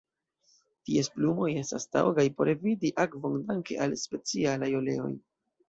Ties 0.87 1.09
plumoj 1.17 1.49
estas 1.65 1.85
taŭgaj 1.97 2.25
por 2.41 2.51
eviti 2.55 2.93
akvon 3.05 3.39
danke 3.53 3.81
al 3.89 3.97
specialaj 4.07 4.75
oleoj. 4.83 5.15